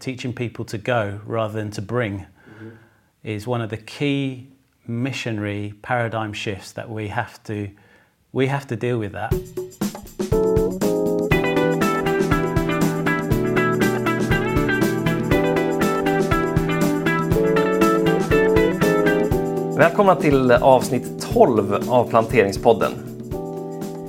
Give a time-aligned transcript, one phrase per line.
[0.00, 2.68] teaching people to go rather than to bring mm-hmm.
[3.22, 4.46] is one of the key
[4.86, 7.68] missionary paradigm shifts that we have to
[8.32, 9.34] we have to deal with that.
[19.76, 22.92] Välkomna till avsnitt 12 av Planteringspodden.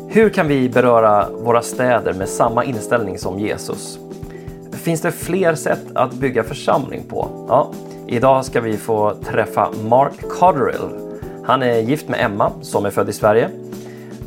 [0.10, 4.00] Hur kan vi beröra våra städer med samma inställning som Jesus?
[4.82, 7.46] Finns det fler sätt att bygga församling på?
[7.50, 7.72] Ja,
[8.08, 11.12] idag ska vi få träffa Mark Cotterill.
[11.46, 13.50] Han är gift med Emma som är född i Sverige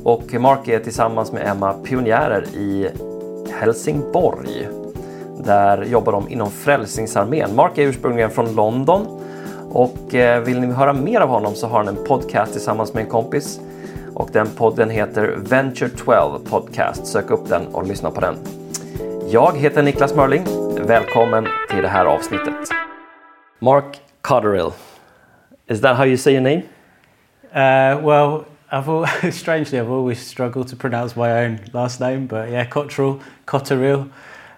[0.05, 2.89] och Mark är tillsammans med Emma pionjärer i
[3.61, 4.69] Helsingborg.
[5.45, 7.55] Där jobbar de inom Frälsningsarmén.
[7.55, 9.07] Mark är ursprungligen från London
[9.71, 13.05] och eh, vill ni höra mer av honom så har han en podcast tillsammans med
[13.05, 13.61] en kompis
[14.15, 17.07] och den podden heter Venture 12 Podcast.
[17.07, 18.64] Sök upp den och lyssna på den.
[19.35, 20.45] Jag heter Niklas Mörling.
[20.87, 22.55] Välkommen till det här avsnittet.
[23.59, 24.71] Mark Cotterill.
[25.67, 26.63] Is that how you say your name?
[27.43, 32.69] Uh, well, I've strangely I've always struggled to pronounce my own last name, but yeah,
[32.69, 34.09] Cotterill, Cotterill,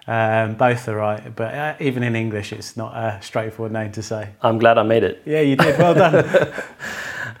[0.07, 1.35] um, both are right.
[1.35, 4.27] But uh, even in English, it's not a straightforward name to say.
[4.41, 5.23] I'm glad I made it.
[5.25, 5.79] Yeah, you did.
[5.79, 6.23] Well done.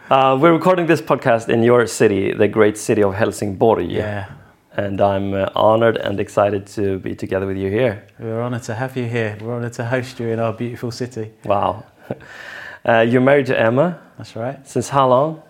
[0.09, 3.91] Uh, we're recording this podcast in your city, the great city of Helsingborg.
[3.91, 4.25] yeah,
[4.77, 8.05] And I'm uh, honored and excited to be together with you here.
[8.19, 9.35] we're honoured to have you here.
[9.41, 11.31] We're honoured to host you in our beautiful city.
[11.43, 11.83] Wow.
[12.85, 14.65] Uh, you're married to Emma That's right.
[14.65, 15.41] since how long?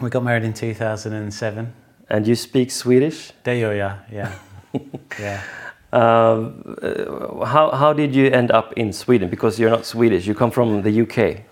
[0.00, 1.72] We got married in 2007.
[2.08, 3.32] And you speak Swedish.
[3.42, 4.30] Det gör jag, yeah.
[5.20, 5.40] yeah.
[5.92, 9.28] Um, uh, how, how did you end up in Sweden?
[9.28, 11.42] Because you're not Swedish, you come from the UK.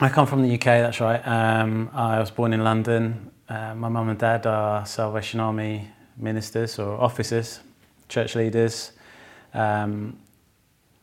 [0.00, 1.20] I come from the UK, that's right.
[1.24, 3.30] Um, I was born in London.
[3.48, 5.88] Uh, my mum and dad are Salvation Army
[6.18, 7.60] ministers or officers,
[8.08, 8.92] church leaders.
[9.54, 10.18] Um,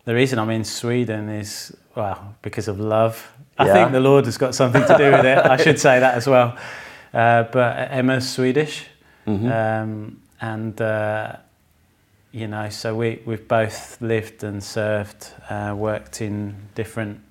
[0.06, 3.32] the reason I'm in Sweden is, well, because of love.
[3.58, 3.74] I Yeah.
[3.74, 5.38] think the Lord has got something to do with it.
[5.40, 6.56] I should say that as well.
[7.14, 8.86] Uh, but Emma's Swedish.
[9.26, 9.52] Mhm.
[9.52, 11.38] Um, and, uh,
[12.32, 17.22] you know, so we, we've both lived and served, uh, worked in different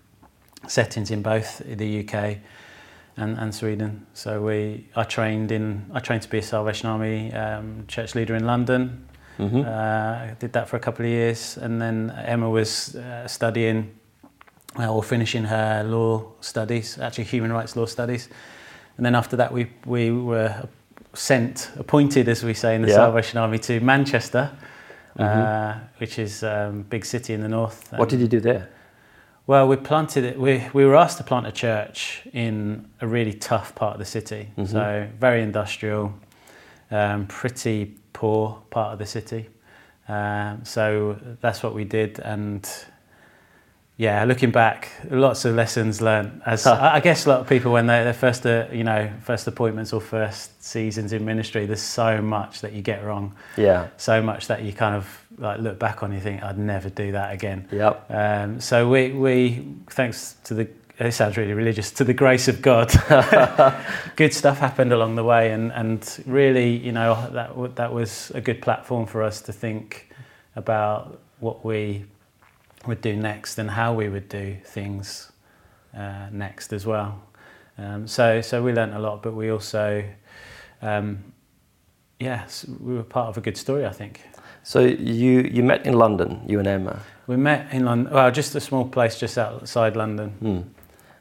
[0.67, 2.39] settings in both the UK
[3.16, 4.06] and, and Sweden.
[4.14, 8.34] So we, I trained in, I trained to be a Salvation Army um, church leader
[8.34, 9.06] in London.
[9.38, 9.64] Mhm.
[9.66, 13.91] Uh, I did that for a couple of years, and then Emma was uh, studying
[14.78, 18.28] uh, or finishing her law studies, actually human rights law studies.
[18.97, 20.69] And then after that, we we were
[21.14, 22.94] sent, appointed, as we say in the Yeah.
[22.96, 24.50] Salvation Army, to Manchester,
[25.19, 25.25] Mhm.
[25.25, 27.92] uh, which is a um, big city in the north.
[27.96, 28.69] What did you do there?
[29.47, 30.38] Well, we planted it.
[30.38, 34.06] We, we were asked to plant a church in a really tough part of the
[34.06, 34.49] city.
[34.56, 34.69] Mhm.
[34.69, 36.15] So, very industrial,
[36.91, 39.50] um, pretty poor part of the city.
[40.09, 42.21] Um, so, that's what we did.
[42.21, 42.66] And
[43.99, 46.41] yeah, looking back, lots of lessons learned.
[46.47, 49.11] As I I guess a lot of people, when they, their first, uh, you know,
[49.22, 53.88] first appointments or first seasons in ministry, there's so much that you get wrong, Yeah.
[53.99, 56.89] so much that you kind of like look back on, and you think, I'd never
[56.89, 57.69] do that again.
[57.72, 58.06] Yep.
[58.11, 60.69] Um, so we, we, thanks to the,
[60.99, 62.93] it sounds really religious, to the grace of God,
[64.17, 68.41] good stuff happened along the way, and, and really, you know, that that was a
[68.41, 70.11] good platform for us to think
[70.56, 72.05] about what we
[72.87, 75.33] would do next and how we would do things
[75.97, 77.21] uh, next as well.
[77.77, 80.05] Um, so so we learnt a lot, but we also,
[80.81, 81.25] um,
[82.21, 84.21] yes, we were part of a good story, I think.
[84.64, 86.98] So you, you met in London, you and Emma.
[87.26, 90.30] We met in London, well, just a small place just outside London.
[90.41, 90.60] Hmm.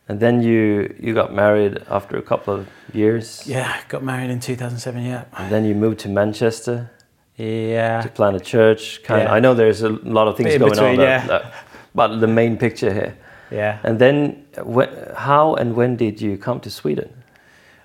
[0.09, 3.43] And then you, you got married after a couple of years.
[3.45, 5.25] Yeah, got married in 2007, yeah.
[5.37, 6.89] And then you moved to Manchester
[7.37, 8.01] Yeah.
[8.01, 9.01] to plant a church.
[9.03, 9.33] Kind Yeah.
[9.33, 11.05] I know there's a lot of things in going between, on.
[11.05, 11.27] yeah.
[11.27, 11.53] that- that-
[11.95, 13.15] but the main picture here.
[13.51, 13.77] Yeah.
[13.83, 17.09] And then, wh- how and when did you come to Sweden?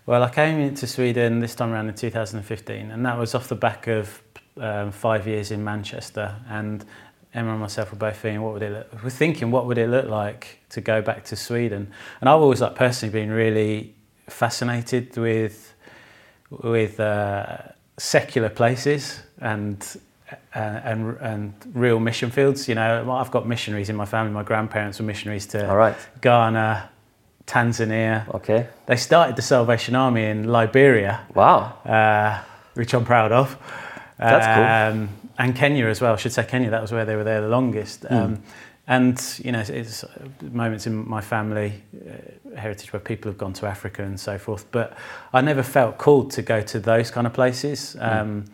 [0.06, 3.54] Well, I came into Sweden this time around in 2015, and that was off the
[3.54, 4.22] back of
[4.60, 6.34] um, five years in Manchester.
[6.48, 6.84] And
[7.34, 9.88] Emma and myself were both thinking, what would it look, we're thinking, what would it
[9.88, 11.92] look like to go back to Sweden?
[12.20, 13.94] And I've always, like, personally been really
[14.28, 15.74] fascinated with
[16.50, 17.58] with uh,
[17.98, 19.86] secular places and
[20.54, 22.68] uh, and and real mission fields.
[22.68, 24.32] You know, I've got missionaries in my family.
[24.32, 25.96] My grandparents were missionaries to All right.
[26.20, 26.88] Ghana,
[27.46, 28.28] Tanzania.
[28.34, 28.66] Okay.
[28.86, 31.76] They started the Salvation Army in Liberia, Wow.
[31.84, 32.42] uh,
[32.74, 33.56] which I'm proud of.
[34.18, 35.02] That's cool.
[35.02, 36.12] Um, and Kenya as well.
[36.12, 36.70] I should say Kenya.
[36.70, 38.02] That was where they were there the longest.
[38.02, 38.14] Hmm.
[38.14, 38.42] Um,
[38.86, 40.04] and you know, it's, it's
[40.40, 44.64] moments in my family uh, heritage where people have gone to Africa and so forth.
[44.72, 44.96] But
[45.32, 47.92] I never felt called to go to those kind of places.
[47.92, 48.02] Hmm.
[48.02, 48.44] Um,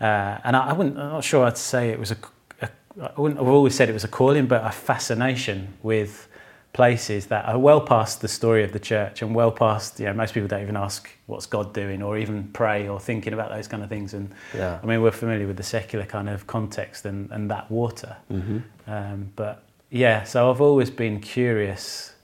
[0.00, 0.98] uh, and I, I wouldn't.
[0.98, 2.16] I'm not sure I'd say it was a,
[2.62, 2.68] a
[3.00, 6.28] I wouldn't, I've always said it was a calling, but a fascination with
[6.72, 10.14] places that are well past the story of the church and well past, you know,
[10.14, 13.68] most people don't even ask what's God doing or even pray or thinking about those
[13.68, 14.14] kind of things.
[14.14, 14.78] And Yeah.
[14.82, 18.16] I mean, we're familiar with the secular kind of context and, and that water.
[18.30, 18.58] Mm-hmm.
[18.86, 22.14] Um, but yeah, so I've always been curious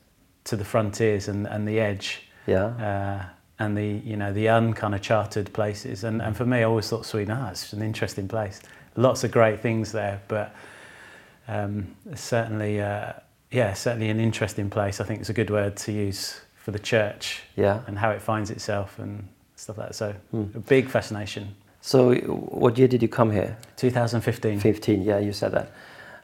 [0.45, 2.65] to the frontiers and, and the edge Yeah.
[2.67, 3.25] uh,
[3.59, 6.05] and the you know the unkind of chartered places.
[6.05, 8.63] And, and for me, I always thought Sweden, ah, it's an interesting place.
[8.97, 10.55] Lots of great things there, but
[11.49, 13.13] um, certainly, uh,
[13.51, 15.01] yeah, certainly an interesting place.
[15.01, 17.81] I think it's a good word to use for the church Yeah.
[17.87, 19.95] and how it finds itself and stuff like that.
[19.95, 20.45] So Hmm.
[20.55, 21.55] a big fascination.
[21.81, 23.57] So, what year did you come here?
[23.77, 24.59] 2015.
[24.61, 25.03] 15.
[25.03, 25.71] Yeah, you said that.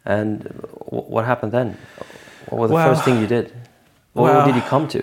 [0.04, 0.42] And
[0.86, 1.76] what happened then?
[2.50, 3.52] What was the Well- first thing you did?
[4.12, 5.02] What well- did you come to?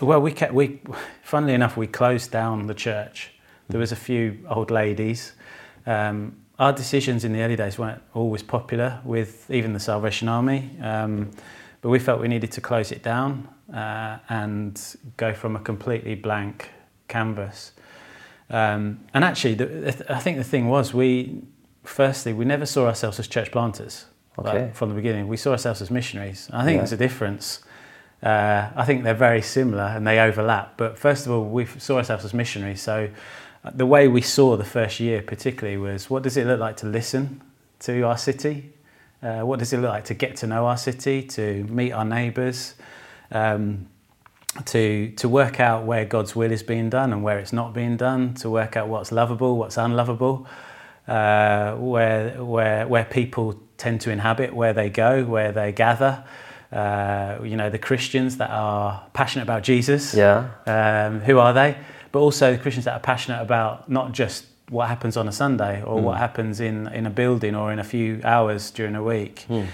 [0.00, 0.80] Well, we kept we,
[1.22, 3.32] funnily enough, we closed down the church.
[3.68, 5.32] There was a few old ladies.
[5.86, 10.70] Um, our decisions in the early days weren't always popular with even the Salvation Army,
[10.82, 11.30] um,
[11.86, 16.16] but we felt we needed to close it down uh, and go from a completely
[16.16, 16.72] blank
[17.06, 17.70] canvas.
[18.50, 21.44] Um, and actually, the, I think the thing was we,
[21.84, 24.06] firstly, we never saw ourselves as church planters
[24.36, 25.28] like, from the beginning.
[25.28, 26.50] We saw ourselves as missionaries.
[26.52, 26.78] I think Yeah.
[26.78, 27.60] there's a difference.
[28.20, 30.76] Uh, I think they're very similar and they overlap.
[30.76, 32.82] But first of all, we saw ourselves as missionaries.
[32.82, 33.10] So
[33.64, 36.78] uh, the way we saw the first year, particularly, was what does it look like
[36.78, 37.42] to listen
[37.78, 38.72] to our city?
[39.26, 42.04] Uh, what does it look like to get to know our city, to meet our
[42.04, 42.74] neighbours,
[43.32, 43.88] um,
[44.64, 47.96] to to work out where God's will is being done and where it's not being
[47.96, 50.46] done, to work out what's lovable, what's unlovable,
[51.08, 56.24] uh, where where where people tend to inhabit, where they go, where they gather.
[56.70, 60.14] Uh, you know, the Christians that are passionate about Jesus.
[60.14, 60.50] Yeah.
[60.66, 61.76] Um, who are they?
[62.12, 65.82] But also the Christians that are passionate about not just what happens on a Sunday
[65.82, 69.40] or what happens in, in a building or in a few hours during a week.
[69.42, 69.64] Hmm.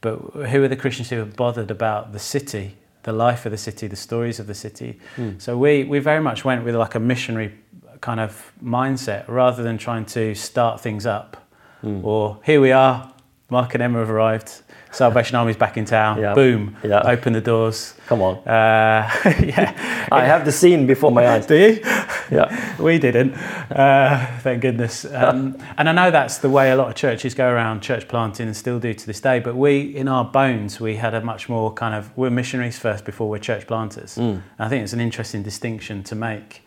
[0.00, 0.16] But
[0.48, 3.86] who are the Christians who are bothered about the city, the life of the city,
[3.86, 4.98] the stories of the city?
[5.16, 5.38] Hmm.
[5.38, 7.54] So we, we very much went with like a missionary
[8.00, 11.48] kind of mindset rather than trying to start things up.
[11.80, 12.04] Hmm.
[12.04, 13.12] Or here we are,
[13.48, 17.94] Mark and Emma have arrived, Salvation Army's back in town, boom, open the doors.
[18.08, 18.38] Come on.
[18.38, 19.08] Uh,
[19.44, 20.08] yeah.
[20.10, 21.46] I have the scene before my eyes.
[21.52, 21.80] Do you?
[22.30, 22.80] Yeah.
[22.82, 25.04] we didn't, uh, thank goodness.
[25.04, 28.46] Um, and I know that's the way a lot of churches go around church planting
[28.46, 29.38] and still do to this day.
[29.38, 33.04] But we, in our bones, we had a much more kind of we're missionaries first
[33.04, 34.16] before we're church planters.
[34.16, 34.20] Mm.
[34.30, 36.62] And I think it's an interesting distinction to make.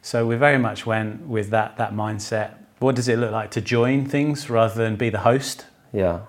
[0.00, 2.54] So we very much went with that that mindset.
[2.80, 5.66] What does it look like to join things rather than be the host?
[5.92, 6.20] Yeah.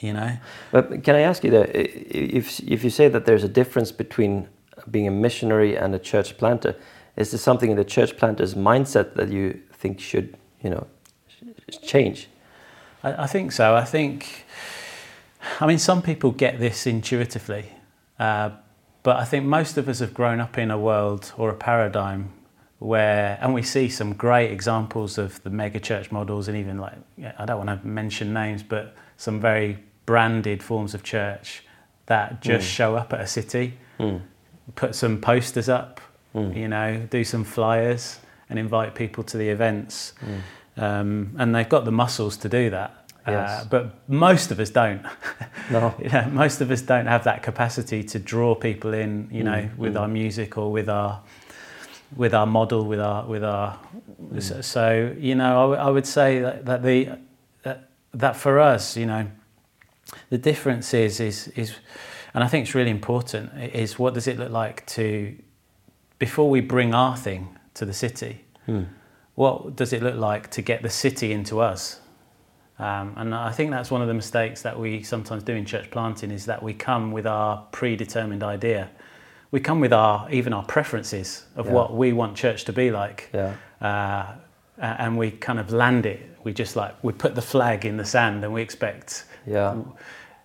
[0.00, 0.36] You know.
[0.70, 4.48] But can I ask you that if if you say that there's a difference between
[4.90, 6.76] being a missionary and a church planter,
[7.16, 10.86] is there something in the church planter's mindset that you think should you know
[11.82, 12.28] change?
[13.02, 13.74] I, I think so.
[13.74, 14.44] I think,
[15.60, 17.72] I mean, some people get this intuitively,
[18.18, 18.50] uh,
[19.02, 22.30] but I think most of us have grown up in a world or a paradigm
[22.78, 26.94] where, and we see some great examples of the mega church models, and even like,
[27.38, 31.62] I don't want to mention names, but some very branded forms of church
[32.06, 34.22] that just show up at a city, Mm.
[34.74, 36.00] put some posters up,
[36.34, 36.56] Mm.
[36.56, 40.14] you know, do some flyers and invite people to the events.
[40.24, 40.82] Mm.
[40.82, 42.94] Um, and they've got the muscles to do that.
[43.26, 45.02] Uh, but most of us don't.
[45.70, 45.94] No.
[46.02, 49.52] you know, most of us don't have that capacity to draw people in, you know,
[49.68, 50.00] Mm, with mm.
[50.00, 51.20] our music or with our
[52.16, 53.78] with our model, with our with our.
[54.32, 54.42] Mm.
[54.42, 57.10] So, so, you know, I, w- I would say that, that the
[57.64, 59.26] that, that for us, you know,
[60.30, 61.74] the difference is is is,
[62.34, 63.52] and I think it's really important.
[63.74, 65.34] Is what does it look like to
[66.18, 68.44] before we bring our thing to the city?
[68.66, 68.86] Mm.
[69.34, 72.00] what does it look like to get the city into us?
[72.78, 75.90] Um, and I think that's one of the mistakes that we sometimes do in church
[75.90, 78.90] planting is that we come with our predetermined idea.
[79.50, 81.72] We come with our even our preferences of Yeah.
[81.72, 83.54] what we want church to be like, Yeah.
[83.80, 84.32] uh,
[84.78, 86.20] a- and we kind of land it.
[86.44, 89.76] We just like we put the flag in the sand and we expect Yeah.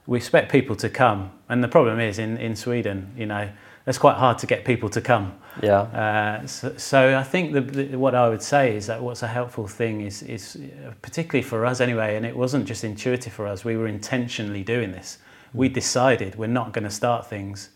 [0.07, 1.31] we expect people to come.
[1.49, 3.49] And the problem is in, in Sweden, you know,
[3.85, 5.33] it's quite hard to get people to come.
[5.61, 5.81] Yeah.
[5.81, 9.27] Uh, so, so I think the, the, what I would say is that what's a
[9.27, 13.45] helpful thing is, is uh, particularly for us anyway, and it wasn't just intuitive for
[13.45, 13.63] us.
[13.65, 15.19] We were intentionally doing this.
[15.53, 17.69] We decided we're not going to start things.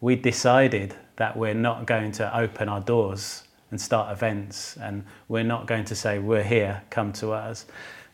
[0.00, 5.44] We decided that we're not going to open our doors and start events, and we're
[5.44, 7.66] not going to say we're here, come to us.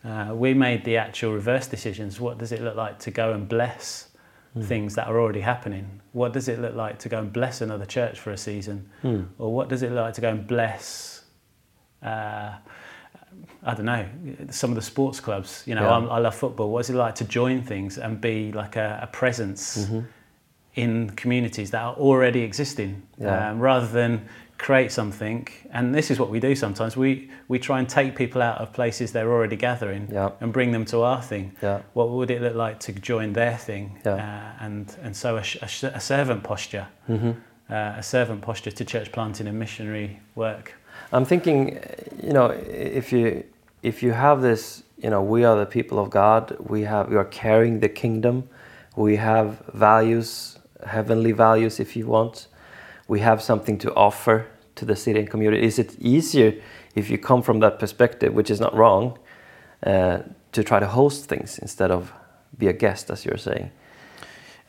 [0.03, 2.19] Uh, we made the actual reverse decisions.
[2.19, 4.09] What does it look like to go and bless
[4.61, 5.99] things that are already happening?
[6.13, 8.89] What does it look like to go and bless another church for a season?
[9.03, 9.27] Mm.
[9.37, 11.23] Or what does it look like to go and bless
[12.03, 12.53] uh,
[13.63, 14.05] I don't know,
[14.51, 15.63] some of the sports clubs.
[15.65, 15.95] You know, Yeah.
[15.95, 16.69] I'm, I love football.
[16.71, 19.99] What's it like to join things and be like a, a presence Mm-hmm.
[20.75, 23.49] in communities that are already existing, Yeah.
[23.51, 25.47] um, rather than create something?
[25.71, 26.95] And this is what we do sometimes.
[26.97, 30.31] We we try and take people out of places they're already gathering Yeah.
[30.41, 31.51] and bring them to our thing.
[31.63, 31.81] Yeah.
[31.93, 33.99] What would it look like to join their thing?
[34.05, 34.15] Yeah.
[34.15, 37.31] Uh, and and so a, a, a servant posture, Mm-hmm.
[37.69, 40.73] uh, a servant posture to church planting and missionary work.
[41.11, 41.79] I'm thinking,
[42.23, 42.47] you know,
[43.01, 43.43] if you
[43.83, 46.55] if you have this, you know, we are the people of God.
[46.59, 48.43] We have we are carrying the kingdom.
[48.95, 50.57] We have values,
[50.87, 52.47] heavenly values, if you want.
[53.07, 55.65] We have something to offer to the city and community.
[55.65, 56.53] Is it easier
[56.95, 59.17] if you come from that perspective, which is not wrong,
[59.85, 60.19] uh,
[60.51, 62.11] to try to host things instead of
[62.57, 63.71] be a guest, as you're saying?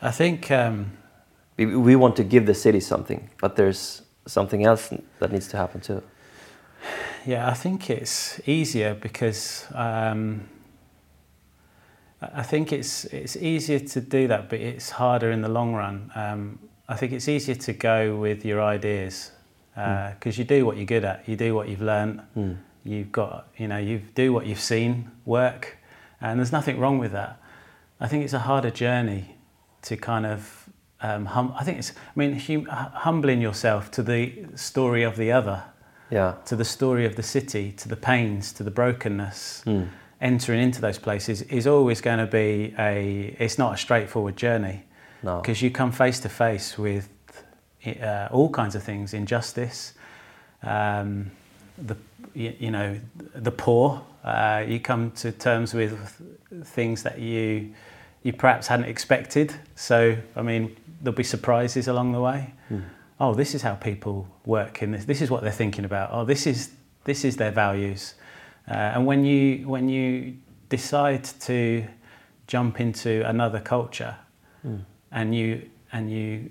[0.02, 0.50] I think.
[0.50, 0.87] Um,
[1.59, 5.57] We, we want to give the city something, but there's something else that needs to
[5.57, 6.02] happen too.
[7.26, 10.40] Yeah, I think it's easier because um,
[12.21, 15.75] I I think it's it's easier to do that, but it's harder in the long
[15.75, 16.11] run.
[16.14, 19.33] Um, I think it's easier to go with your ideas
[19.75, 22.57] because you do what you're good at, you do what you've learned, Mm.
[22.85, 25.76] you've got you know you do what you've seen work,
[26.21, 27.38] and there's nothing wrong with that.
[28.00, 29.37] I think it's a harder journey
[29.83, 30.69] to kind of
[31.02, 35.31] um, hum- I think it's I mean hum- humbling yourself to the story of the
[35.33, 35.62] other
[36.11, 36.35] Yeah.
[36.47, 39.88] to the story of the city, to the pains, to the brokenness, Mm.
[40.21, 43.37] entering into those places is always going to be a.
[43.38, 44.85] It's not a straightforward journey
[45.26, 45.40] No.
[45.40, 47.09] because you come face to face with
[47.85, 49.95] uh, all kinds of things: injustice,
[50.62, 51.30] um,
[51.76, 51.97] the
[52.35, 53.00] you, you know
[53.35, 54.02] the poor.
[54.25, 55.92] Uh, you come to terms with
[56.64, 57.75] things that you
[58.23, 59.54] you perhaps hadn't expected.
[59.75, 62.54] So I mean, there'll be surprises along the way.
[63.18, 65.06] Oh, this is how people work in this.
[65.06, 66.11] This is what they're thinking about.
[66.12, 66.71] Oh, this is
[67.04, 68.14] this is their values.
[68.68, 70.37] Uh, and when you when you
[70.68, 71.87] decide to
[72.47, 74.16] jump into another culture,
[75.13, 76.51] and you and you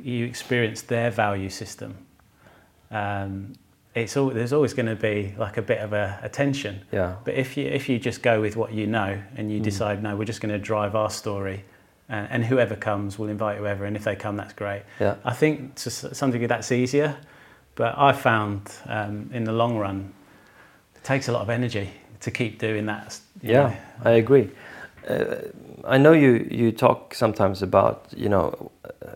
[0.00, 1.96] you experience their value system,
[2.90, 3.54] um,
[3.94, 6.80] it's all, there's always going to be like a bit of a, a tension.
[6.92, 7.16] Yeah.
[7.24, 10.16] But if you if you just go with what you know and you decide no,
[10.16, 11.64] we're just going to drive our story,
[12.08, 14.82] and, and whoever comes, we'll invite whoever, and if they come, that's great.
[15.00, 15.16] Yeah.
[15.24, 17.16] I think to some degree that's easier,
[17.74, 20.12] but I found um, in the long run,
[20.96, 23.18] it takes a lot of energy to keep doing that.
[23.42, 23.76] you Yeah, know.
[24.04, 24.50] I agree.
[25.08, 25.36] Uh,
[25.84, 28.70] I know you, you talk sometimes about, you know,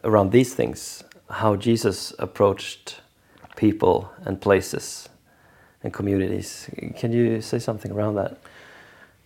[0.04, 3.00] around these things, how Jesus approached
[3.56, 5.08] people and places
[5.82, 6.68] and communities.
[6.96, 8.38] Can you say something around that?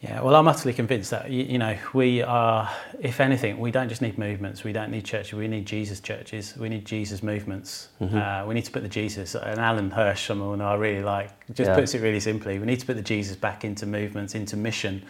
[0.02, 2.68] Yeah, well, I'm utterly convinced that you, you know we are,
[2.98, 4.64] if anything, we don't just need movements.
[4.64, 5.32] We don't need churches.
[5.34, 6.56] We need Jesus churches.
[6.58, 7.88] We need Jesus movements.
[8.00, 9.36] Uh, we need to put the Jesus.
[9.36, 11.76] And Alan Hirsch, someone I really like, just Yeah.
[11.76, 12.58] puts it really simply.
[12.58, 15.02] We need to put the Jesus back into movements, into mission,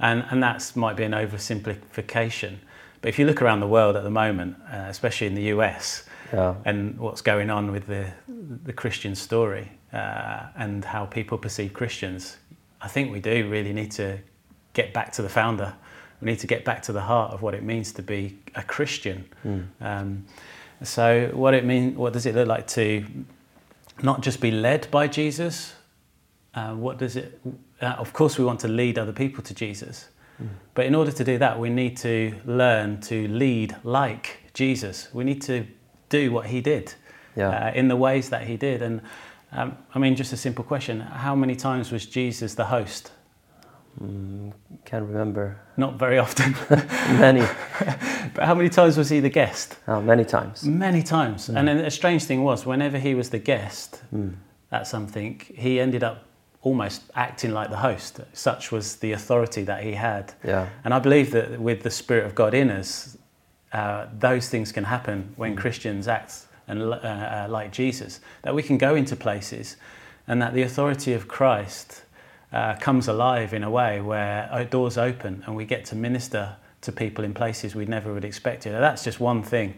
[0.00, 2.56] and and that might be an oversimplification.
[3.00, 6.04] But if you look around the world at the moment, uh, especially in the US,
[6.32, 6.54] Yeah.
[6.64, 8.06] and what's going on with the
[8.64, 12.38] the Christian story uh, and how people perceive Christians,
[12.80, 14.18] I think we do really need to
[14.74, 15.74] get back to the founder.
[16.20, 18.62] We need to get back to the heart of what it means to be a
[18.62, 19.24] Christian.
[19.80, 20.24] Um,
[20.82, 21.94] so, what it mean?
[21.96, 23.04] What does it look like to
[24.02, 25.74] not just be led by Jesus?
[26.54, 27.40] Uh, what does it?
[27.80, 30.08] Uh, of course, we want to lead other people to Jesus,
[30.74, 35.08] but in order to do that, we need to learn to lead like Jesus.
[35.12, 35.66] We need to
[36.08, 36.94] do what he did
[37.36, 37.48] Yeah.
[37.48, 38.82] uh, in the ways that he did.
[38.82, 39.00] And
[39.52, 43.12] um, I mean, just a simple question: How many times was Jesus the host?
[43.98, 45.60] Can't remember.
[45.76, 46.54] Not very often.
[47.18, 47.40] Many,
[48.34, 49.76] but how many times was he the guest?
[49.86, 50.64] uh, many times.
[50.64, 51.48] Many times.
[51.48, 54.02] And then a strange thing was, whenever he was the guest
[54.70, 56.24] at something, he ended up
[56.62, 58.20] almost acting like the host.
[58.32, 60.32] Such was the authority that he had.
[60.44, 60.68] Yeah.
[60.84, 63.18] And I believe that with the Spirit of God in us,
[63.72, 68.20] uh, those things can happen when Christians act and uh, uh, like Jesus.
[68.42, 69.76] That we can go into places,
[70.28, 72.02] and that the authority of Christ
[72.52, 76.56] uh, comes alive in a way where uh, doors open and we get to minister
[76.82, 78.66] to people in places we never would expect.
[78.66, 79.74] Now, that's just one thing.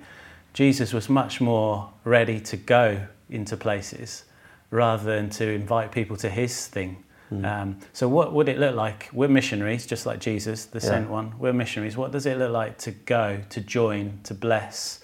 [0.55, 4.25] Jesus was much more ready to go into places
[4.71, 7.05] rather than to invite people to his thing.
[7.43, 9.09] Um, so, what would it look like?
[9.13, 10.89] We're missionaries, just like Jesus, the Yeah.
[10.89, 11.35] sent one.
[11.37, 11.97] We're missionaries.
[11.97, 15.01] What does it look like to go, to join, to bless,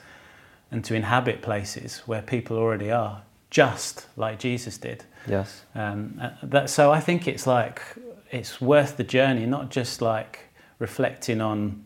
[0.71, 5.05] and to inhabit places where people already are, just like Jesus did?
[5.27, 5.63] Yes.
[5.75, 7.83] Um, uh, that, so I think it's like
[8.31, 10.41] it's worth the journey, not just like
[10.79, 11.85] reflecting on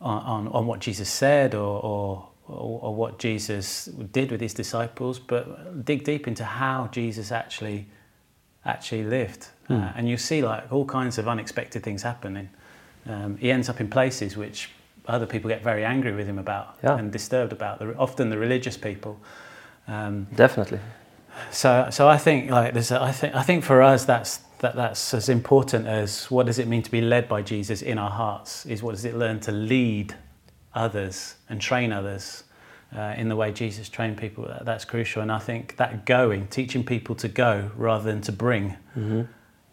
[0.00, 5.84] on, on, what Jesus said or, or or what Jesus did with his disciples, but
[5.84, 7.86] dig deep into how Jesus actually
[8.64, 9.48] actually lived.
[9.68, 12.48] Uh, and you see like all kinds of unexpected things happening.
[13.06, 14.70] Um, he ends up in places which
[15.06, 16.98] other people get very angry with him about Yeah.
[16.98, 17.78] and disturbed about.
[17.78, 19.18] The, often the religious people.
[19.86, 20.80] Um, Definitely.
[21.50, 24.74] So, so I think like there's, a, I think I think for us that's that
[24.74, 28.10] that's as important as what does it mean to be led by Jesus in our
[28.10, 30.14] hearts is what does it learn to lead
[30.74, 32.44] others and train others
[32.96, 34.44] uh, in the way Jesus trained people.
[34.46, 38.32] That, that's crucial, and I think that going, teaching people to go rather than to
[38.32, 38.76] bring,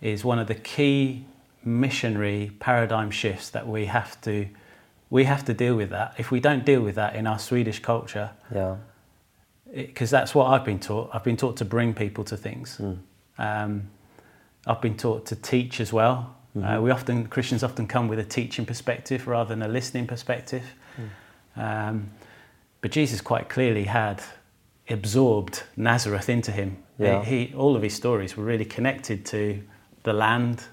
[0.02, 1.26] is one of the key
[1.64, 4.48] missionary paradigm shifts that we have to
[5.10, 5.90] we have to deal with.
[5.92, 8.76] That if we don't deal with that in our Swedish culture, Yeah.
[9.74, 11.10] Because that's what I've been taught.
[11.14, 12.80] I've been taught to bring people to things.
[13.38, 13.90] Um,
[14.68, 16.36] I've been taught to teach as well.
[16.64, 20.64] Uh, we often Christians often come with a teaching perspective rather than a listening perspective.
[21.58, 22.12] Um,
[22.82, 24.24] but Jesus quite clearly had
[24.90, 26.78] absorbed Nazareth into him.
[26.98, 27.24] Yeah.
[27.24, 29.62] He, he, all of his stories were really connected to
[30.04, 30.64] the land.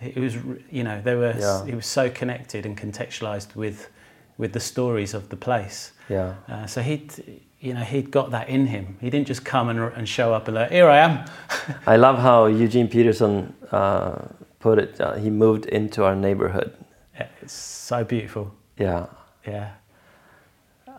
[0.00, 0.36] It was,
[0.70, 1.34] you know, they were.
[1.38, 1.64] Yeah.
[1.64, 3.88] He was so connected and contextualized with,
[4.36, 5.92] with the stories of the place.
[6.08, 6.34] Yeah.
[6.48, 7.14] Uh, so he'd,
[7.60, 8.96] you know, he'd got that in him.
[9.00, 11.24] He didn't just come and, and show up and like, here I am.
[11.86, 14.28] I love how Eugene Peterson uh,
[14.60, 15.00] put it.
[15.00, 16.72] Uh, he moved into our neighborhood.
[17.14, 18.54] Yeah, it's so beautiful.
[18.78, 19.06] Yeah.
[19.46, 19.72] Yeah.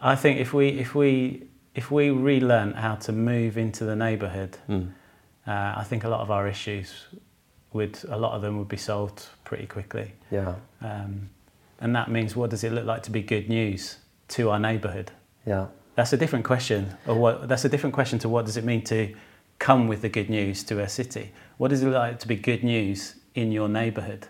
[0.02, 1.44] I think if we if we
[1.76, 4.92] if we relearn how to move into the neighbourhood, Mm.
[5.48, 7.06] uh, I think a lot of our issues
[7.74, 10.14] would a lot of them would be solved pretty quickly.
[10.32, 10.56] Yeah.
[10.82, 11.30] Um,
[11.80, 13.98] and that means what does it look like to be good news
[14.30, 15.12] to our neighbourhood?
[15.46, 15.68] Yeah.
[15.96, 16.96] That's a different question.
[17.08, 17.48] Or what?
[17.48, 19.14] That's a different question to what does it mean to
[19.60, 21.32] come with the good news to a city?
[21.58, 24.28] What is it like to be good news in your neighbourhood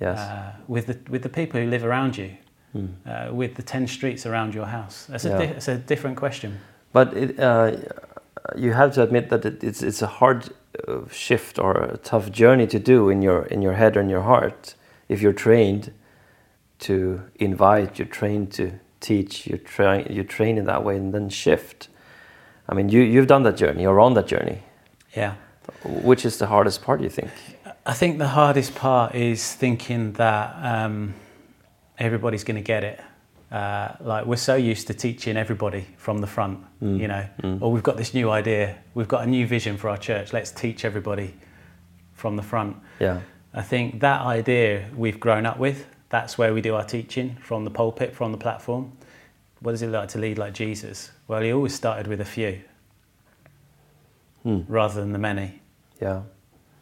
[0.00, 0.18] Yes.
[0.18, 2.30] uh, with the with the people who live around you,
[2.74, 2.88] Mm.
[3.06, 5.06] uh, with the ten streets around your house?
[5.10, 6.58] That's a di- it's a different question.
[6.92, 7.76] But it, uh,
[8.56, 10.48] you have to admit that it, it's it's a hard
[10.88, 14.22] uh, shift or a tough journey to do in your in your head and your
[14.22, 14.74] heart
[15.08, 15.92] if you're trained
[16.78, 18.70] to invite, you're trained to
[19.02, 21.88] teach, you train you train in that way and then shift.
[22.68, 23.82] I mean, you you've done that journey.
[23.82, 24.62] You're on that journey.
[25.16, 25.34] Yeah.
[25.84, 27.00] Which is the hardest part?
[27.00, 27.30] You think?
[27.84, 31.14] I think the hardest part is thinking that um,
[31.98, 33.00] everybody's going to get it.
[33.50, 37.26] Uh, like we're so used to teaching everybody from the front, you know,
[37.60, 40.32] or we've got this new idea, we've got a new vision for our church.
[40.32, 41.34] Let's teach everybody
[42.14, 42.76] from the front.
[42.98, 43.20] Yeah.
[43.52, 45.86] I think that idea we've grown up with.
[46.08, 48.92] That's where we do our teaching from the pulpit, from the platform.
[49.62, 51.10] What does it look like to lead like Jesus?
[51.28, 52.60] Well, he always started with a few
[54.42, 54.60] Hmm.
[54.66, 55.60] rather than the many.
[56.00, 56.22] Yeah.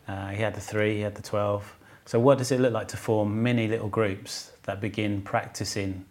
[0.08, 1.76] Uh, he had the three, he had the 12.
[2.06, 6.04] So, what does it look like to form many little groups that begin practicing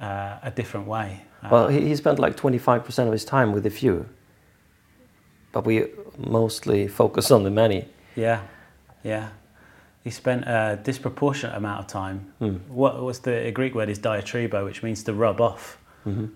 [0.00, 1.22] uh, a different way?
[1.44, 4.06] Uh, Well, he, he spent like 25% of his time with a few,
[5.52, 5.84] but we
[6.16, 7.84] mostly focus on the many.
[8.16, 8.40] yeah,
[9.04, 9.28] yeah.
[10.08, 12.32] He spent a disproportionate amount of time.
[12.38, 12.54] Hmm.
[12.68, 15.76] What was the Greek word is diatribo, which means to rub off.
[16.06, 16.30] Mhm.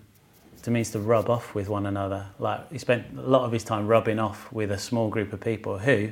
[0.59, 2.27] It means to rub off with one another.
[2.37, 5.39] Like he spent a lot of his time rubbing off with a small group of
[5.41, 6.09] people who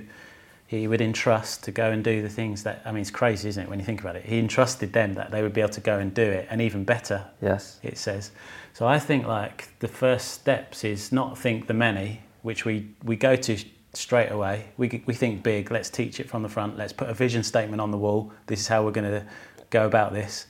[0.66, 3.62] he would entrust to go and do the things that I mean it's crazy, isn't
[3.62, 4.26] it, when you think about it?
[4.26, 6.84] He entrusted them that they would be able to go and do it, and even
[6.84, 7.78] better, Yes.
[7.84, 8.32] it says.
[8.74, 13.16] So I think like the first steps is not think the many, which we, we
[13.18, 13.54] go to
[13.94, 14.66] straight away.
[14.78, 17.82] We, we think big, let's teach it from the front, let's put a vision statement
[17.82, 18.32] on the wall.
[18.48, 19.26] This is how we're going to
[19.70, 20.48] go about this.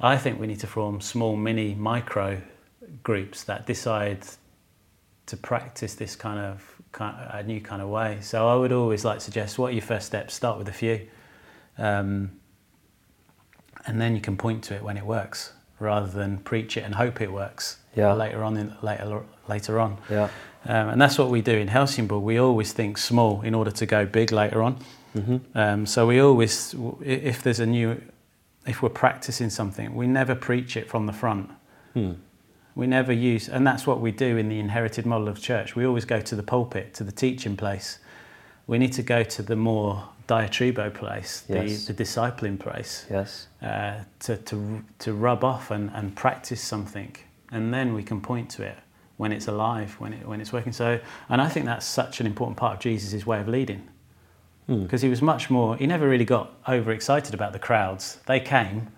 [0.00, 2.40] I think we need to form small, mini, micro
[3.02, 4.24] groups that decide
[5.26, 8.18] to practice this kind of kind a new kind of way.
[8.20, 10.34] So I would always like suggest what are your first steps?
[10.34, 11.06] Start with a few.
[11.78, 12.32] Um,
[13.86, 16.94] and then you can point to it when it works rather than preach it and
[16.94, 18.12] hope it works Yeah.
[18.12, 20.28] later on in, later later on Yeah.
[20.66, 23.86] Um, and that's what we do in Helsingborg we always think small in order to
[23.86, 24.76] go big later on
[25.14, 28.00] hmm um, so we always if there's a new
[28.66, 31.50] if we're practicing something we never preach it from the front
[31.94, 32.12] Hmm.
[32.76, 35.84] we never use and that's what we do in the inherited model of church we
[35.84, 37.98] always go to the pulpit to the teaching place
[38.68, 41.86] we need to go to the more diatribo place Yes.
[41.86, 43.48] the, the discipling place Yes.
[43.60, 47.16] uh, to, to, to rub off and, and practice something.
[47.50, 48.78] And then we can point to it
[49.20, 50.72] when it's alive, when, it, when it's working.
[50.72, 53.86] So, and I think that's such an important part of Jesus' way of leading.
[54.66, 54.84] Hmm.
[54.84, 58.18] Because he was much more, he never really got overexcited about the crowds.
[58.24, 58.88] They came.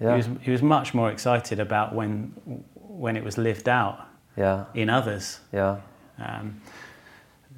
[0.00, 0.12] Yeah.
[0.12, 2.32] He, was, he was much more excited about when,
[2.74, 4.64] when it was lived out Yeah.
[4.72, 5.40] in others.
[5.52, 5.80] Yeah.
[6.18, 6.62] Um,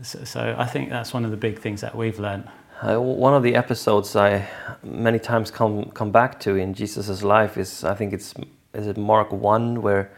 [0.02, 2.48] so, so I think that's one of the big things that we've learned.
[2.82, 4.48] Uh, one of the episodes I
[4.82, 8.34] many times come come back to in Jesus's life is I think it's
[8.74, 10.10] is it Mark one where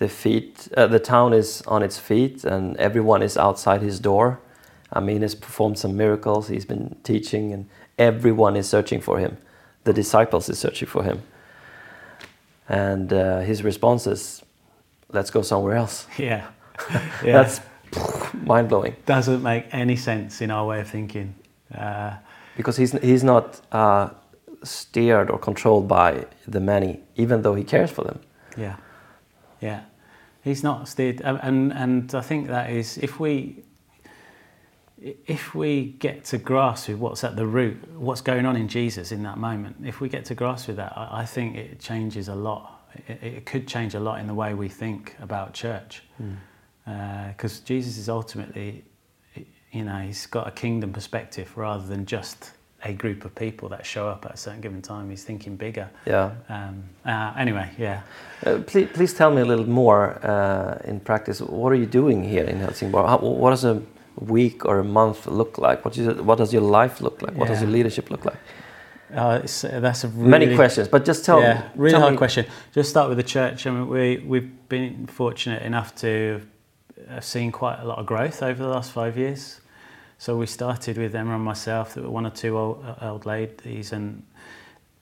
[0.00, 4.40] the feet uh, the town is on its feet and everyone is outside his door,
[4.92, 6.48] I mean, he's performed some miracles.
[6.48, 7.66] He's been teaching, and
[7.98, 9.36] everyone is searching for him.
[9.84, 11.22] The disciples is searching for him,
[12.68, 14.42] and uh, his response is,
[15.12, 16.46] "Let's go somewhere else." Yeah.
[17.24, 17.42] yeah.
[17.42, 17.60] That's
[18.46, 18.96] mind blowing.
[19.06, 21.34] doesn't make any sense in our way of thinking.
[21.74, 22.14] Uh,
[22.56, 24.08] because he's he's not uh,
[24.64, 28.18] steered or controlled by the many, even though he cares for them.
[28.56, 28.76] yeah,
[29.60, 29.80] yeah.
[30.42, 33.62] He's not steered, and and, and I think that is if we
[35.02, 39.12] if we get to grasp with what's at the root, what's going on in Jesus
[39.12, 42.28] in that moment, if we get to grasp with that, I, I think it changes
[42.28, 42.82] a lot.
[43.08, 46.34] It, it could change a lot in the way we think about church, hmm.
[46.86, 48.84] uh, because Jesus is ultimately,
[49.72, 52.52] you know, he's got a kingdom perspective rather than just
[52.84, 55.10] a group of people that show up at a certain given time.
[55.10, 55.88] He's thinking bigger.
[56.06, 56.32] Yeah.
[56.48, 58.02] Um, uh, anyway, yeah.
[58.46, 61.40] Uh, please, please tell me a little more uh, in practice.
[61.40, 63.06] What are you doing here in Helsingborg?
[63.06, 63.82] How, what does a
[64.18, 65.84] week or a month look like?
[65.84, 67.34] What, is what does your life look like?
[67.34, 68.38] What does your leadership look like?
[69.14, 72.12] Uh, it's, uh, that's a really, Many questions, but just tell yeah, really tell hard
[72.12, 72.46] me- question.
[72.72, 73.66] Just start with the church.
[73.66, 76.40] I mean, we we've been fortunate enough to
[77.08, 79.60] have seen quite a lot of growth over the last five years.
[80.20, 81.94] So we started with Emma and myself.
[81.94, 84.22] There were one or two old, old ladies, and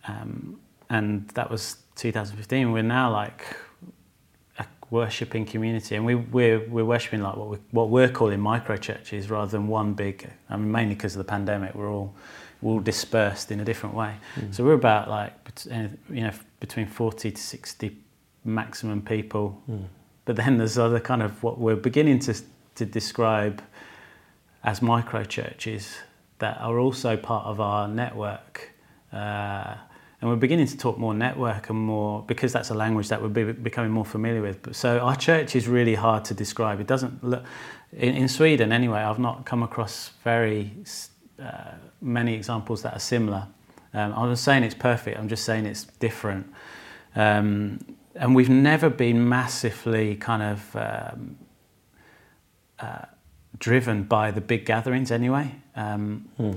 [0.06, 2.70] um, and that was 2015.
[2.70, 3.44] We're now like
[4.60, 8.76] a worshipping community, and we we're we're worshipping like what we what we're calling micro
[8.76, 10.30] churches rather than one big.
[10.48, 12.14] I mean, mainly because of the pandemic, we're all
[12.62, 14.14] we're all dispersed in a different way.
[14.52, 15.32] So we're about like
[15.68, 17.96] uh, you know between 40 to 60
[18.44, 19.60] maximum people.
[20.26, 22.34] But then there's other kind of what we're beginning to
[22.76, 23.60] to describe
[24.64, 25.98] as micro churches
[26.38, 28.72] that are also part of our network.
[29.12, 29.74] Uh,
[30.20, 33.28] and we're beginning to talk more network and more because that's a language that we're
[33.28, 34.74] be, becoming more familiar with.
[34.74, 36.80] So our church is really hard to describe.
[36.80, 37.44] It doesn't look
[37.92, 38.98] in, in Sweden anyway.
[38.98, 40.72] I've not come across very
[41.40, 43.46] uh, many examples that are similar.
[43.94, 45.18] Um, I'm not saying it's perfect.
[45.18, 46.52] I'm just saying it's different.
[47.14, 47.78] Um,
[48.14, 51.38] and we've never been massively kind of um,
[52.80, 53.04] uh,
[53.58, 55.54] driven by the big gatherings anyway.
[55.76, 56.54] Um, uh,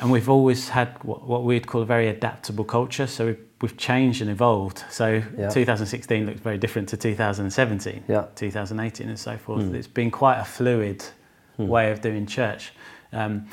[0.00, 3.06] and we've always had what, what we'd call a very adaptable culture.
[3.06, 4.84] So we've, we've changed and evolved.
[4.90, 5.48] So Yeah.
[5.50, 8.26] 2016 looks very different to 2017, Yeah.
[8.36, 9.74] 2018, and so forth.
[9.74, 11.04] It's been quite a fluid
[11.58, 12.72] way of doing church,
[13.12, 13.46] um,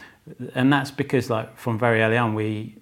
[0.55, 2.75] and that's because, like from very early on, we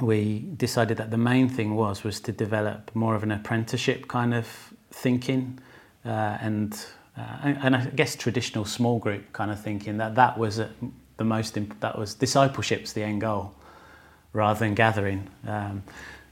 [0.00, 4.32] we decided that the main thing was was to develop more of an apprenticeship kind
[4.32, 4.46] of
[4.90, 5.58] thinking
[6.06, 10.38] uh, and, uh, and and I guess traditional small group kind of thinking that that
[10.38, 10.60] was
[11.16, 13.52] the most imp- that was discipleship's the end goal
[14.32, 15.28] rather than gathering.
[15.46, 15.82] Um,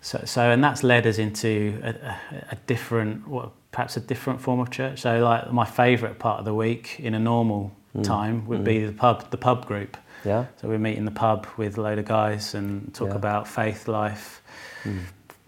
[0.00, 2.18] so, so and that's led us into a, a,
[2.52, 5.00] a different, what, perhaps a different form of church.
[5.00, 8.92] So, like my favourite part of the week in a normal time would be the
[8.92, 9.96] pub, the pub group.
[10.24, 10.46] Yeah.
[10.60, 13.16] So we meet in the pub with a load of guys and talk Yeah.
[13.16, 14.40] about faith, life,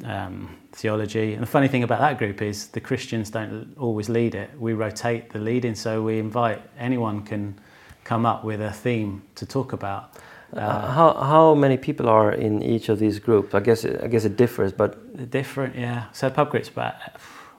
[0.05, 1.35] um, theology.
[1.35, 4.51] And the funny thing about that group is the Christians don't always lead it.
[4.59, 7.59] We rotate the leading, so we invite anyone can
[8.05, 10.15] come up with a theme to talk about.
[10.53, 13.55] Uh, how how many people are in each of these groups?
[13.55, 16.07] I guess I guess it differs, but Different, yeah.
[16.13, 16.95] So pub group's about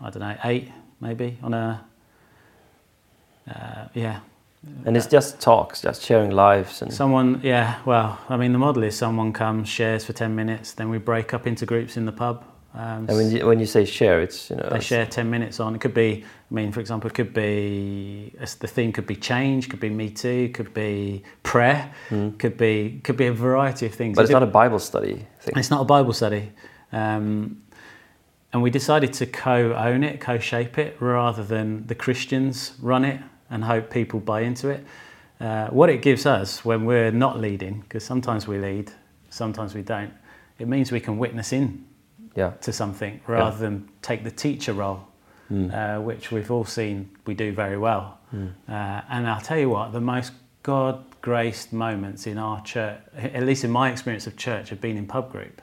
[0.01, 1.85] I don't know eight maybe on a
[3.49, 4.19] uh, yeah.
[4.85, 7.79] And it's just talks, just sharing lives and Someone, yeah.
[7.85, 11.33] Well, I mean, the model is someone comes, shares for ten minutes, then we break
[11.33, 12.43] up into groups in the pub.
[12.73, 15.59] Um, and when you, when you say share, it's you know they share 10 minutes
[15.59, 19.17] on it could be i mean for example it could be the theme could be
[19.17, 21.91] change could be me too could be prayer
[22.37, 25.27] could be could be a variety of things but It it's not a Bible study
[25.41, 25.53] thing.
[25.57, 26.53] it's not a bible study
[26.93, 27.61] um,
[28.53, 33.19] and we decided to co-own it co-shape it rather than the christians run it
[33.51, 34.83] and hope people buy into it
[35.39, 38.91] uh, what it gives us when we're not leading because sometimes we lead
[39.29, 40.13] sometimes we don't
[40.59, 41.83] it means we can witness in
[42.35, 42.51] Yeah.
[42.61, 45.01] to something rather than take the teacher role,
[45.51, 48.05] uh, which we've all seen we do very well.
[48.69, 50.31] Uh, and I'll tell you what, the most
[50.63, 54.97] God graced moments in our church, at least in my experience of church, have been
[54.97, 55.61] in pub group.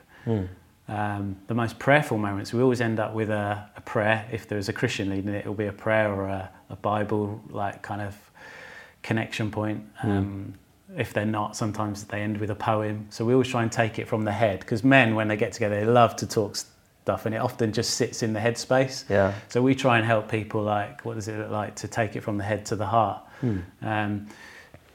[0.89, 4.25] Um, the most prayerful moments, we always end up with a, a prayer.
[4.31, 7.81] If there's a Christian leading it, it'll be a prayer or a, a Bible like
[7.81, 8.15] kind of
[9.03, 9.83] connection point.
[10.03, 10.55] Um,
[10.97, 13.05] If they're not, sometimes they end with a poem.
[13.11, 15.53] So we always try and take it from the head because men, when they get
[15.53, 19.05] together, they love to talk stuff and it often just sits in the head space.
[19.09, 19.33] Yeah.
[19.49, 22.23] So we try and help people like, what does it look like to take it
[22.23, 23.21] from the head to the heart?
[23.81, 24.27] Um,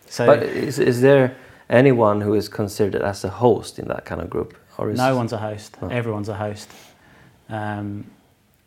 [0.07, 1.37] so But is, is there
[1.71, 4.57] anyone who is considered as a host in that kind of group?
[4.79, 5.77] Or is No one's a host.
[5.83, 5.89] Oh.
[5.89, 6.71] Everyone's a host,
[7.49, 8.05] um,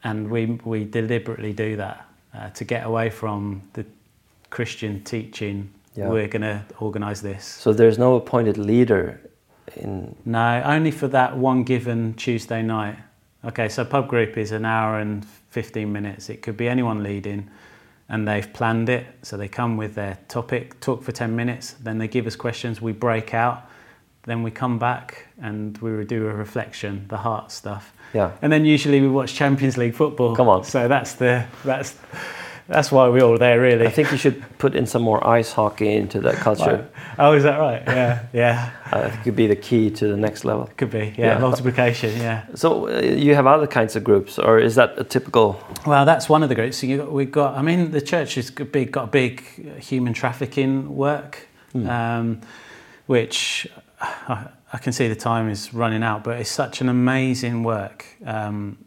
[0.03, 3.85] and we we deliberately do that uh, to get away from the
[4.49, 6.09] Christian teaching Yeah.
[6.09, 7.43] we're going to organise this.
[7.45, 9.19] So there's no appointed leader
[9.75, 10.15] in.
[10.25, 12.97] No, only for that one given Tuesday night.
[13.43, 16.29] Okay, so pub group is an hour and 15 minutes.
[16.29, 17.49] It could be anyone leading,
[18.09, 19.05] and they've planned it.
[19.23, 22.81] So they come with their topic, talk for 10 minutes, then they give us questions,
[22.81, 23.69] we break out,
[24.27, 27.93] then we come back and we would do a reflection, the heart stuff.
[28.13, 28.31] Yeah.
[28.41, 30.35] And then usually we watch Champions League football.
[30.35, 30.63] Come on.
[30.65, 31.95] So that's the that's
[32.67, 33.87] that's why we're all there really.
[33.87, 36.89] I think you should put in some more ice hockey into that culture.
[37.17, 37.81] Oh, is that right?
[37.87, 38.71] Yeah, yeah.
[38.91, 40.69] I think it could be the key to the next level.
[40.75, 41.13] Could be.
[41.17, 41.37] Yeah, Yeah.
[41.39, 42.17] multiplication.
[42.17, 42.43] Yeah.
[42.55, 45.55] So uh, you have other kinds of groups, or is that a typical?
[45.85, 46.77] Well, that's one of the groups.
[46.77, 47.55] So you got, we've got.
[47.55, 49.41] I mean, the church has got big, got a big
[49.81, 52.41] human trafficking work, um,
[53.05, 53.67] which
[54.01, 56.23] I, can see the time is running out.
[56.23, 58.77] But it's such an amazing work um,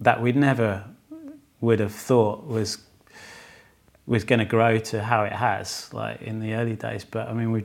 [0.00, 0.84] that we never
[1.60, 2.78] would have thought was
[4.06, 7.04] was going to grow to how it has, like in the early days.
[7.04, 7.64] But I mean, we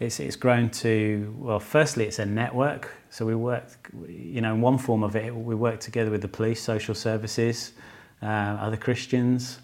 [0.00, 4.60] it's, it's grown to well firstly it's a network so we work you know in
[4.60, 7.72] one form of it we work together with the police social services
[8.22, 9.60] uh, other christians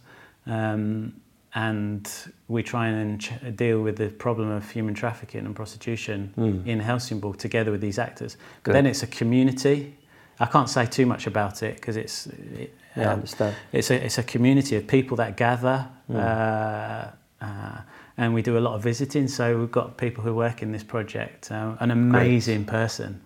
[0.46, 1.14] um,
[1.56, 2.06] and
[2.48, 7.38] we try and ch- deal with the problem of human trafficking and prostitution in helsingborg
[7.38, 8.36] together with these actors.
[8.62, 8.74] Good.
[8.74, 9.96] then it's a community.
[10.38, 13.56] I can't say too much about it because it's it, Yeah, I um, understand.
[13.72, 17.80] it's a, it's a community of people that gather uh, uh,
[18.18, 19.26] and we do a lot of visiting.
[19.26, 23.22] So we've got people who work in this project uh, an amazing person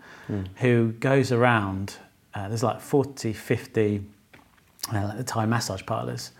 [0.56, 1.96] who goes around
[2.34, 4.04] uh, there's like 40 50
[4.92, 6.32] uh, Thai massage parlours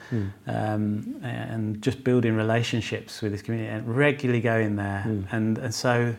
[0.47, 6.15] um, and just building relationships with this community and regularly going there and, and so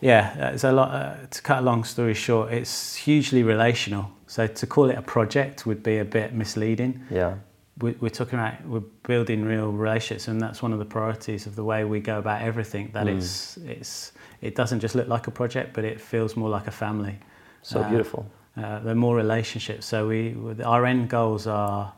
[0.00, 0.90] yeah, it's a lot.
[0.94, 4.10] Uh, to cut a long story short, it's hugely relational.
[4.26, 7.04] So to call it a project would be a bit misleading.
[7.10, 7.34] Yeah.
[7.80, 11.54] We, we're talking about we're building real relationships, and that's one of the priorities of
[11.56, 12.90] the way we go about everything.
[12.92, 16.66] That it's it's it doesn't just look like a project, but it feels more like
[16.66, 17.18] a family.
[17.62, 18.26] So Uh, beautiful.
[18.58, 19.86] Uh, they're more relationships.
[19.86, 21.92] So we our end goals are.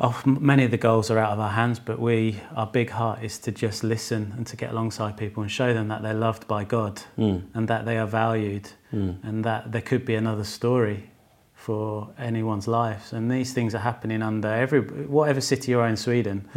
[0.00, 3.24] Oh, many of the goals are out of our hands, but we our big heart
[3.24, 6.46] is to just listen and to get alongside people and show them that they're loved
[6.46, 7.42] by God Mm.
[7.54, 11.10] and that they are valued and that there could be another story
[11.52, 13.12] for anyone's lives.
[13.12, 16.48] And these things are happening under every whatever city you are in Sweden.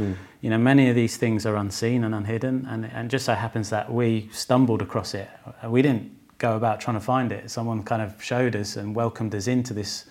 [0.42, 3.70] You know, many of these things are unseen and unhidden, and and just so happens
[3.70, 5.28] that we stumbled across it.
[5.68, 7.50] We didn't go about trying to find it.
[7.52, 10.06] Someone kind of showed us and welcomed us into this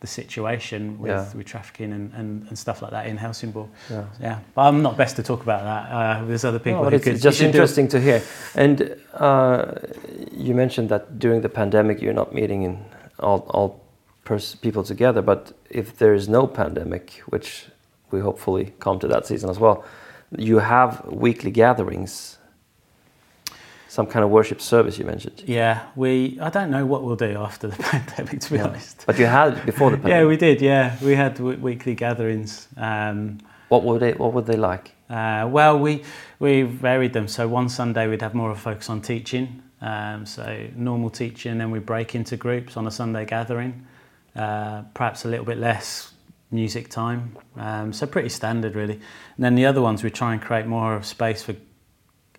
[0.00, 1.26] the situation with, Yeah.
[1.36, 3.68] with trafficking and, and, and stuff like that in Helsingborg.
[3.90, 4.04] Yeah.
[4.20, 5.82] Yeah, but I'm not best to talk about that.
[5.92, 7.20] Uh, there's other people No, but it's could.
[7.20, 8.22] just you should do- interesting to hear.
[8.54, 9.72] And uh,
[10.32, 12.78] you mentioned that during the pandemic you're not meeting in
[13.18, 13.68] all, all
[14.62, 17.66] people together, but if there is no pandemic, which
[18.10, 19.84] we hopefully come to that season as well,
[20.38, 22.38] you have weekly gatherings,
[23.90, 25.42] some kind of worship service you mentioned.
[25.46, 26.38] Yeah, we.
[26.40, 29.02] I don't know what we'll do after the pandemic, to be honest.
[29.04, 30.12] But you had it before the pandemic.
[30.22, 30.60] Yeah, we did.
[30.62, 32.68] Yeah, we had w- weekly gatherings.
[32.76, 34.12] Um, What were they?
[34.12, 34.92] What were they like?
[35.10, 36.02] uh, well, we
[36.38, 37.26] we varied them.
[37.28, 39.62] So one Sunday we'd have more of a focus on teaching.
[39.82, 40.44] Um, so
[40.76, 43.86] normal teaching, then we break into groups on a Sunday gathering.
[44.36, 46.12] Uh, perhaps a little bit less
[46.52, 47.36] music time.
[47.56, 48.94] Um, so pretty standard, really.
[49.36, 51.54] And then the other ones we try and create more of space for.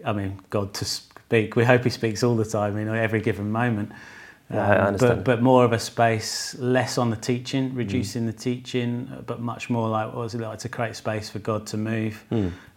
[0.05, 0.85] I mean, God to
[1.31, 1.55] speak.
[1.55, 3.91] We hope He speaks all the time, you know, every given moment.
[4.53, 5.23] Yeah, I Um, understand.
[5.23, 9.69] But, but more of a space, less on the teaching, reducing the teaching, but much
[9.69, 12.21] more like what was it like to create space for God to move.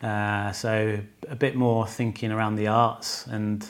[0.02, 3.66] Uh, so a bit more thinking around the arts and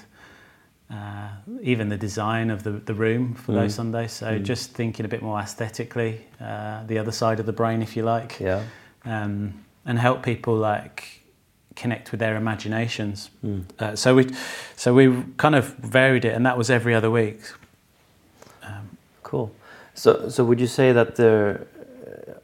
[0.90, 1.28] uh,
[1.62, 4.12] even the design of the, the room for those Sundays.
[4.12, 7.96] So just thinking a bit more aesthetically, uh, the other side of the brain, if
[7.96, 8.62] you like Yeah.
[9.06, 11.22] um, and help people like
[11.76, 13.30] connect with their imaginations.
[13.78, 14.28] Uh, so we,
[14.76, 17.40] so we kind of varied it, and that was every other week.
[19.22, 19.50] Cool.
[19.94, 21.66] So, so would you say that the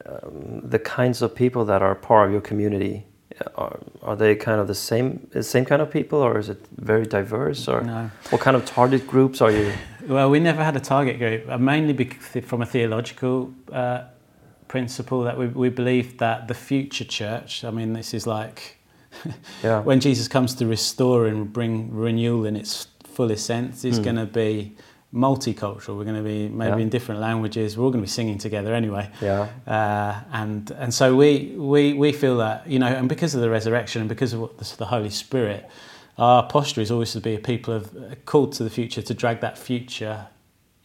[0.05, 3.05] um, the kinds of people that are part of your community
[3.39, 6.57] uh, are, are they kind of the same same kind of people, or is it
[6.77, 7.67] very diverse?
[7.67, 8.09] Or No.
[8.29, 9.71] what kind of target groups are you?
[10.07, 11.93] Well, we never had a target group, uh, mainly
[12.41, 14.05] from a theological uh,
[14.67, 17.63] principle that we, we believe that the future church.
[17.63, 18.77] I mean, this is like
[19.63, 19.81] Yeah.
[19.81, 24.25] when Jesus comes to restore and bring renewal in its fullest sense, is going to
[24.25, 24.75] be
[25.13, 25.97] multicultural.
[25.97, 26.83] We're going to be maybe Yeah.
[26.83, 27.77] in different languages.
[27.77, 29.09] We're all going to be singing together anyway.
[29.21, 29.49] Yeah.
[29.67, 33.49] Uh, and and so we, we we feel that you know, and because of the
[33.49, 35.69] resurrection and because of what the, the Holy Spirit,
[36.17, 37.91] our posture is always to be a people of
[38.25, 40.27] called to the future to drag that future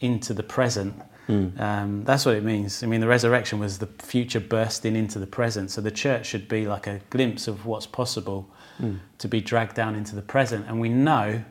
[0.01, 0.93] into the present.
[1.29, 2.83] Um, that's what it means.
[2.83, 5.71] I mean, the resurrection was the future bursting into the present.
[5.71, 8.49] So the church should be like a glimpse of what's possible
[9.17, 10.67] to be dragged down into the present.
[10.67, 11.43] And we know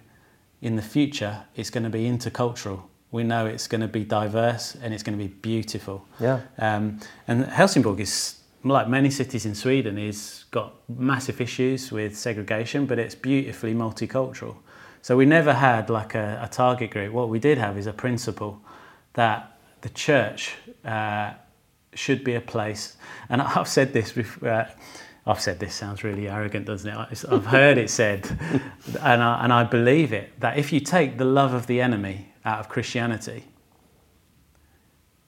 [0.62, 2.83] in the future it's going to be intercultural.
[3.11, 6.07] We know it's going to be diverse and it's going to be beautiful.
[6.21, 6.41] Yeah.
[6.59, 12.87] Um, and Helsingborg is like many cities in Sweden is got massive issues with segregation,
[12.87, 14.57] but it's beautifully multicultural.
[15.03, 17.12] So we never had like a, a target group.
[17.12, 18.61] What we did have is a principle
[19.12, 19.56] that
[19.87, 21.33] the church uh,
[21.94, 22.96] should be a place.
[23.29, 24.49] And I've said this before.
[24.49, 24.70] Uh,
[25.29, 27.25] I've said this sounds really arrogant, doesn't it?
[27.29, 28.29] I've heard it said,
[29.01, 32.33] and I, and I believe it, that if you take the love of the enemy
[32.44, 33.44] out of Christianity,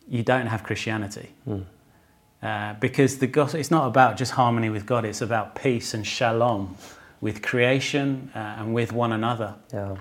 [0.06, 1.30] you don't have Christianity.
[2.42, 6.06] Uh, because the gospel, it's not about just harmony with God, it's about peace and
[6.06, 6.76] shalom
[7.20, 9.56] with creation uh, and with one another.
[9.72, 9.96] Yeah.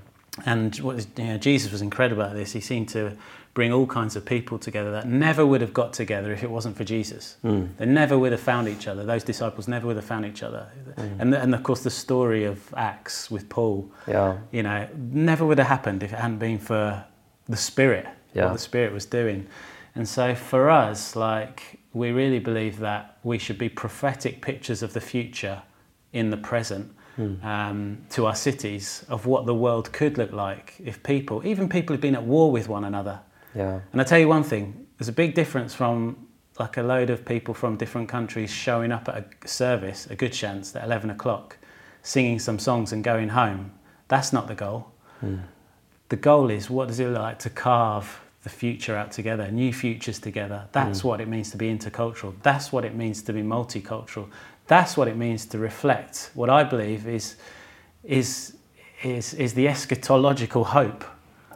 [0.45, 2.53] And what you know, Jesus was incredible at this.
[2.53, 3.17] He seemed to
[3.57, 6.77] bring all kinds of people together that never would have got together if it wasn't
[6.77, 7.37] for Jesus.
[7.41, 7.65] Hmm.
[7.77, 9.03] They never would have found each other.
[9.03, 10.67] Those disciples never would have found each other.
[10.95, 11.21] Hmm.
[11.21, 14.37] And, and of course, the story of Acts with Paul, Yeah.
[14.51, 17.03] you know, never would have happened if it hadn't been for
[17.49, 18.45] the Spirit, Yeah.
[18.45, 19.47] what the Spirit was doing.
[19.95, 24.93] And so for us, like, we really believe that we should be prophetic pictures of
[24.93, 25.63] the future
[26.13, 27.43] in the present hmm.
[27.43, 31.95] um, to our cities of what the world could look like if people, even people
[31.95, 33.19] who've been at war with one another.
[33.57, 33.79] Yeah.
[33.91, 36.27] And I tell you one thing, there's a big difference from
[36.59, 40.33] like a load of people from different countries showing up at a service, a good
[40.33, 41.57] chance, at 11 o'clock,
[42.03, 43.71] singing some songs and going home.
[44.07, 44.91] That's not the goal.
[45.19, 45.37] Hmm.
[46.09, 49.73] The goal is what does it look like to carve the future out together, new
[49.73, 50.67] futures together.
[50.71, 51.07] That's hmm.
[51.07, 52.33] what it means to be intercultural.
[52.43, 54.29] That's what it means to be multicultural.
[54.67, 57.35] That's what it means to reflect what I believe is,
[58.03, 58.55] is,
[59.03, 61.03] is, is the eschatological hope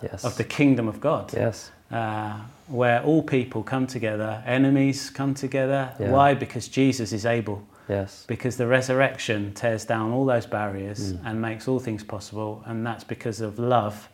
[0.01, 0.25] Yes.
[0.25, 1.69] of the kingdom of God Yes.
[1.91, 5.93] Uh, where all people come together, enemies come together.
[5.99, 6.11] Yeah.
[6.11, 6.33] Why?
[6.33, 7.67] Because Jesus is able.
[7.89, 8.25] Yes.
[8.27, 13.03] Because the resurrection tears down all those barriers and makes all things possible, and that's
[13.03, 14.07] because of love.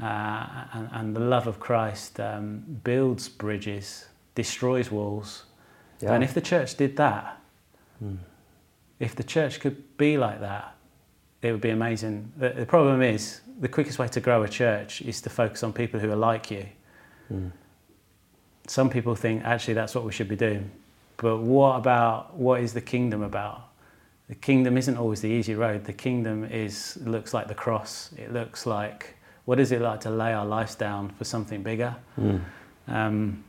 [0.00, 5.44] Uh, and, and the love of Christ um, builds bridges, destroys walls.
[6.00, 6.12] Yeah.
[6.14, 7.40] And if the church did that,
[9.00, 10.74] if the church could be like that,
[11.40, 12.30] it would be amazing.
[12.36, 15.72] The, the problem is, the quickest way to grow a church is to focus on
[15.72, 16.66] people who are like you.
[18.66, 20.70] Some people think actually that's what we should be doing.
[21.16, 23.64] But what about what is the kingdom about?
[24.28, 25.84] The kingdom isn't always the easy road.
[25.84, 28.10] The kingdom is looks like the cross.
[28.16, 31.96] It looks like what is it like to lay our lives down for something bigger?
[32.86, 33.42] Um,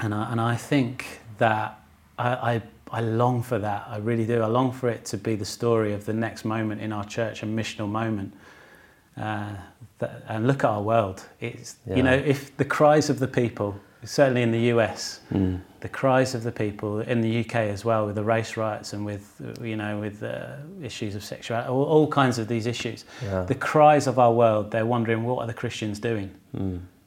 [0.00, 1.78] and I, and I think that
[2.18, 3.84] I, I, I long for that.
[3.88, 4.40] I really do.
[4.40, 7.42] I long for it to be the story of the next moment in our church,
[7.42, 8.32] a missional moment.
[9.16, 9.54] Uh,
[9.98, 11.24] that, and look at our world.
[11.40, 11.96] It's Yeah.
[11.96, 15.20] you know if the cries of the people, certainly in the US,
[15.80, 19.04] the cries of the people in the UK as well, with the race riots and
[19.06, 23.04] with you know with uh, issues of sexuality, all, all kinds of these issues.
[23.22, 23.42] Yeah.
[23.44, 24.70] The cries of our world.
[24.70, 26.30] They're wondering what are the Christians doing.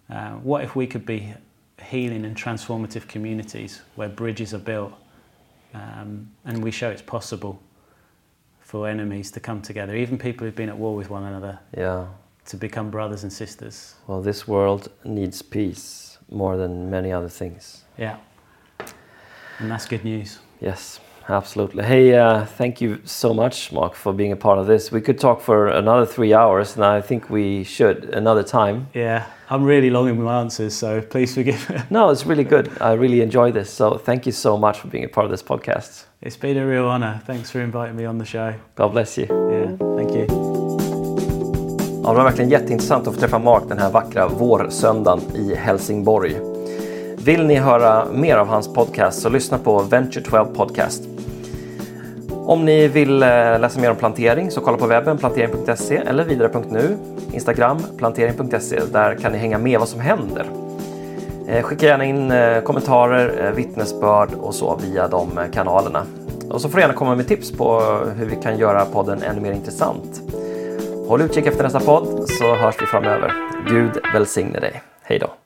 [0.10, 1.34] Uh, what if we could be
[1.84, 4.94] healing and transformative communities where bridges are built
[5.74, 7.60] um, and we show it's possible
[8.76, 12.08] for enemies to come together, even people who've been at war with one another, Yeah.
[12.46, 13.96] to become brothers and sisters.
[14.06, 17.86] Well, this world needs peace more than many other things.
[17.98, 18.18] Yeah.
[19.60, 20.40] And that's good news.
[20.60, 21.84] Yes, absolutely.
[21.84, 24.92] Hey, uh, thank you so much, Mark, for being a part of this.
[24.92, 28.88] We could talk for another three hours, and I think we should another time.
[28.94, 31.78] Yeah, I'm really long in my answers, so please forgive me.
[31.90, 32.70] No, it's really good.
[32.82, 33.70] I really enjoy this.
[33.70, 36.06] So thank you so much for being a part of this podcast.
[36.22, 37.22] It's been a real honour.
[37.28, 38.54] Thanks for inviting me on the show.
[38.76, 39.26] God bless you.
[39.26, 40.28] Yeah, thank you.
[42.04, 46.36] Ja, det var verkligen jätteintressant att få träffa Mark den här vackra vårsöndagen i Helsingborg.
[47.18, 51.15] Vill ni höra mer av hans podcast så lyssna på Venture 12 Podcast.
[52.48, 53.30] Om ni vill eh,
[53.60, 56.98] läsa mer om plantering så kolla på webben plantering.se eller vidare.nu,
[57.32, 58.80] Instagram plantering.se.
[58.92, 60.46] Där kan ni hänga med vad som händer.
[61.48, 66.06] Eh, skicka gärna in eh, kommentarer, vittnesbörd och så via de kanalerna.
[66.50, 67.80] Och så får du gärna komma med tips på
[68.18, 70.22] hur vi kan göra podden ännu mer intressant.
[71.08, 73.34] Håll utkik efter nästa podd så hörs vi framöver.
[73.70, 74.82] Gud välsigne dig.
[75.04, 75.45] Hej då!